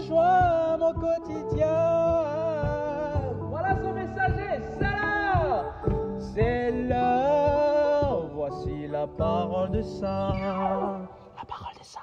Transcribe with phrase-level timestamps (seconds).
[0.00, 1.66] rejoins mon quotidien.
[3.48, 5.74] Voilà son messager, c'est l'heure.
[6.34, 10.32] C'est l'heure, voici la parole de ça.
[11.36, 12.00] La parole de ça.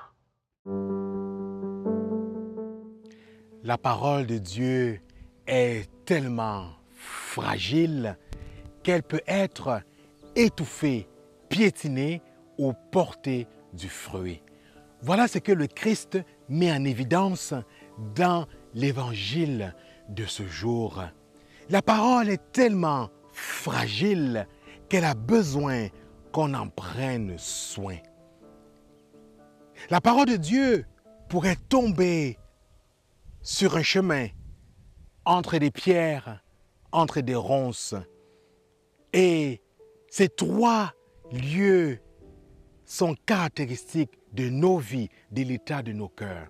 [3.64, 5.02] La parole de Dieu
[5.48, 8.18] est tellement fragile
[8.84, 9.82] qu'elle peut être
[10.36, 11.08] étouffée,
[11.50, 12.22] piétinée
[12.58, 14.42] ou portée du fruit.
[15.02, 16.18] Voilà ce que le Christ
[16.50, 17.54] met en évidence
[18.16, 19.76] dans l'évangile
[20.10, 21.04] de ce jour.
[21.70, 24.48] La parole est tellement fragile
[24.90, 25.88] qu'elle a besoin
[26.32, 27.98] qu'on en prenne soin.
[29.90, 30.86] La parole de Dieu
[31.30, 32.38] pourrait tomber
[33.42, 34.28] sur un chemin
[35.26, 36.44] entre des pierres,
[36.92, 37.96] entre des ronces.
[39.14, 39.62] Et
[40.10, 40.94] ces trois
[41.32, 42.00] lieux
[42.86, 46.48] sont caractéristiques de nos vies, de l'état de nos cœurs.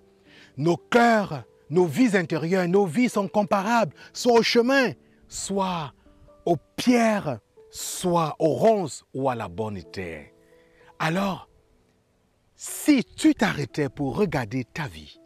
[0.58, 4.92] Nos cœurs, nos vies intérieures, nos vies sont comparables, soit au chemin,
[5.28, 5.92] soit
[6.44, 7.38] aux pierres,
[7.70, 10.26] soit aux ronces ou à la bonne terre.
[10.98, 11.48] Alors,
[12.56, 15.20] si tu t'arrêtais pour regarder ta vie,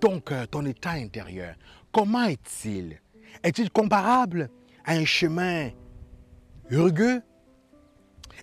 [0.00, 1.56] ton cœur, ton état intérieur,
[1.90, 3.00] comment est-il?
[3.42, 4.50] Est-il comparable
[4.84, 5.70] à un chemin
[6.70, 7.22] rugueux?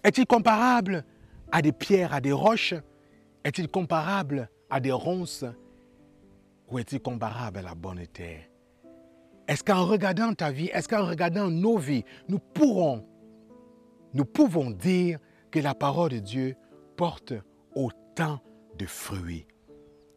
[0.04, 1.06] Est-il comparable
[1.54, 2.74] à des pierres, à des roches?
[3.46, 5.46] Est-il comparable à des ronces
[6.70, 8.44] Ou est-il comparable à la bonne terre?
[9.48, 13.06] Est-ce qu'en regardant ta vie, est-ce qu'en regardant nos vies, nous pourrons,
[14.14, 15.20] nous pouvons dire
[15.52, 16.56] que la parole de Dieu
[16.98, 17.34] porte
[17.74, 18.42] autant
[18.78, 19.48] de fruits?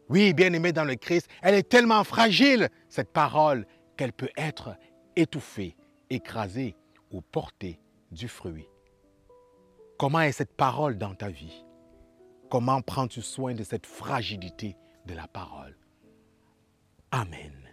[0.09, 4.75] Oui, bien aimé dans le Christ, elle est tellement fragile, cette parole, qu'elle peut être
[5.15, 5.77] étouffée,
[6.09, 6.75] écrasée
[7.11, 7.79] ou portée
[8.11, 8.67] du fruit.
[9.97, 11.63] Comment est cette parole dans ta vie?
[12.49, 15.77] Comment prends-tu soin de cette fragilité de la parole?
[17.13, 17.70] Amen.